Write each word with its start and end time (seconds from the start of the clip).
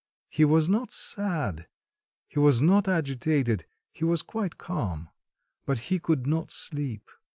He 0.29 0.45
was 0.45 0.67
not 0.67 0.89
sad, 0.89 1.67
he 2.27 2.39
was 2.39 2.59
not 2.59 2.87
agitated, 2.87 3.67
he 3.91 4.03
was 4.03 4.23
quite 4.23 4.57
clam; 4.57 5.09
but 5.67 5.77
he 5.93 5.99
could 5.99 6.25
not 6.25 6.49
sleep. 6.49 7.07